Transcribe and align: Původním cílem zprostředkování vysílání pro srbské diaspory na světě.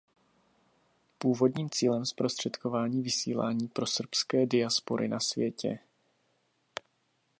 Původním 1.17 1.69
cílem 1.69 2.05
zprostředkování 2.05 3.01
vysílání 3.01 3.67
pro 3.67 3.85
srbské 3.85 4.45
diaspory 4.45 5.07
na 5.07 5.19
světě. 5.19 5.79